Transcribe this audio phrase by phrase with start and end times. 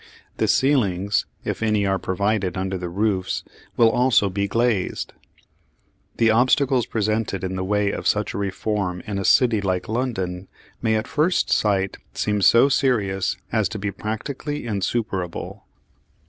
[0.37, 3.43] The ceilings, if any are provided under the roofs,
[3.77, 5.13] will also be glazed.
[6.17, 10.47] The obstacles presented in the way of such a reform in a city like London
[10.81, 15.67] may at first sight seem so serious as to be practically insuperable.